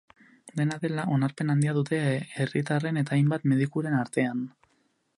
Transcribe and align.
Dena 0.61 0.77
dela, 0.85 1.03
onarpen 1.17 1.53
handia 1.55 1.77
dute 1.77 2.01
herritarren 2.39 3.01
eta 3.05 3.17
hainbat 3.19 3.49
medikuren 3.55 4.03
artean. 4.03 4.45